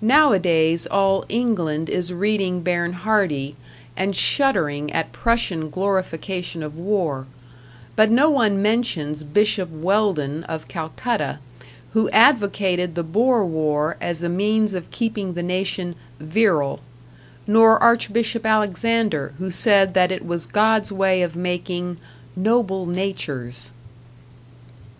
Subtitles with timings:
[0.00, 3.56] Nowadays all England is reading Bernhardi,
[3.96, 7.26] and shuddering at Prussian glorification of war;
[7.96, 11.40] but no one mentions Bishop Welldon of Calcutta,
[11.92, 16.78] who advocated the Boer war as a means of keeping the nation "virile";
[17.44, 21.96] nor Archbishop Alexander, who said that it was God's way of making
[22.36, 23.72] "noble natures".